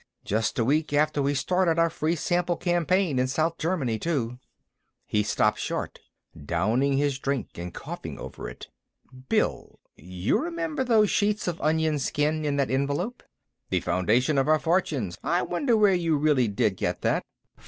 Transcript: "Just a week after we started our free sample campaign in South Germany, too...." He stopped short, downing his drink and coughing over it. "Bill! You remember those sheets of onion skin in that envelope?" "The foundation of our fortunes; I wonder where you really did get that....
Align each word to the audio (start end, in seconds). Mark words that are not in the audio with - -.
"Just 0.25 0.57
a 0.57 0.65
week 0.65 0.93
after 0.93 1.21
we 1.21 1.35
started 1.35 1.77
our 1.77 1.91
free 1.91 2.15
sample 2.15 2.57
campaign 2.57 3.19
in 3.19 3.27
South 3.27 3.59
Germany, 3.59 3.99
too...." 3.99 4.39
He 5.05 5.21
stopped 5.21 5.59
short, 5.59 5.99
downing 6.43 6.93
his 6.97 7.19
drink 7.19 7.49
and 7.59 7.71
coughing 7.71 8.17
over 8.17 8.49
it. 8.49 8.67
"Bill! 9.29 9.79
You 9.95 10.39
remember 10.39 10.83
those 10.83 11.11
sheets 11.11 11.47
of 11.47 11.61
onion 11.61 11.99
skin 11.99 12.45
in 12.45 12.55
that 12.55 12.71
envelope?" 12.71 13.21
"The 13.69 13.79
foundation 13.81 14.39
of 14.39 14.47
our 14.47 14.57
fortunes; 14.57 15.19
I 15.23 15.43
wonder 15.43 15.77
where 15.77 15.93
you 15.93 16.17
really 16.17 16.47
did 16.47 16.77
get 16.77 17.01
that.... 17.01 17.23